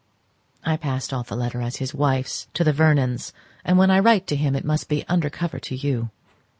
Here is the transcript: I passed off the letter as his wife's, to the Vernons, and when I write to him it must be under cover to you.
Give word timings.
I 0.65 0.77
passed 0.77 1.13
off 1.13 1.27
the 1.27 1.35
letter 1.35 1.61
as 1.61 1.75
his 1.75 1.93
wife's, 1.93 2.47
to 2.55 2.63
the 2.63 2.73
Vernons, 2.73 3.33
and 3.63 3.77
when 3.77 3.91
I 3.91 3.99
write 3.99 4.25
to 4.29 4.35
him 4.35 4.55
it 4.55 4.65
must 4.65 4.89
be 4.89 5.05
under 5.07 5.29
cover 5.29 5.59
to 5.59 5.75
you. 5.75 6.09